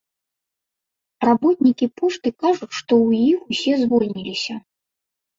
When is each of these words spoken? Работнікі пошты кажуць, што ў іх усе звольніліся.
Работнікі 1.27 1.85
пошты 1.99 2.31
кажуць, 2.45 2.69
што 2.79 2.93
ў 3.05 3.09
іх 3.33 3.39
усе 3.57 3.73
звольніліся. 3.83 4.57